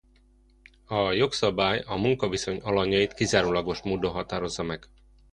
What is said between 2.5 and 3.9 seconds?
alanyait kizárólagos